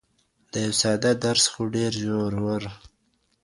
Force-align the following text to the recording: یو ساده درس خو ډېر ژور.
یو 0.63 0.71
ساده 0.81 1.11
درس 1.23 1.45
خو 1.51 1.61
ډېر 1.75 1.91
ژور. 2.03 2.63